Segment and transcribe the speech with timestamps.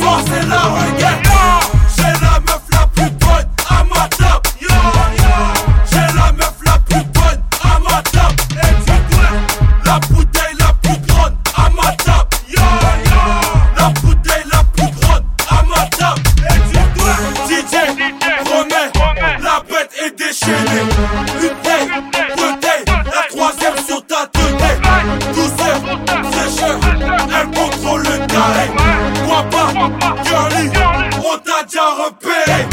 [0.00, 0.55] Lost in love.
[30.18, 32.66] on t'a déjà repéré.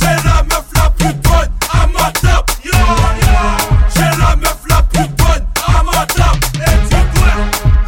[0.00, 2.52] J'ai la meuf la plus bonne à ma table.
[3.94, 6.40] J'ai la meuf la plus bonne à ma table.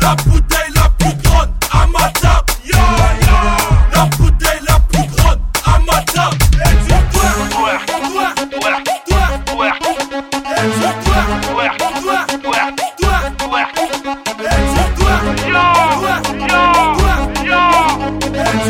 [0.00, 2.52] La bouteille la plus grande à ma table.
[3.92, 6.36] La bouteille la plus grande à ma table.
[6.60, 7.72] Et tu dois, toi,
[8.50, 8.74] toi,
[18.54, 18.60] Yo,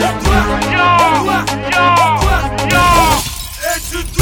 [4.02, 4.14] yo.